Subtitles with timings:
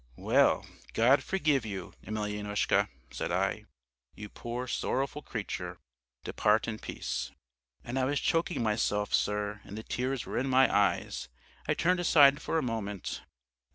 [0.15, 3.65] "'Well, God forgive you, Emelyanoushka,' said I,
[4.15, 5.77] 'you poor, sorrowful creature.
[6.23, 7.29] Depart in peace.'
[7.83, 11.29] "And I was choking myself, sir, and the tears were in my eyes.
[11.67, 13.21] I turned aside for a moment.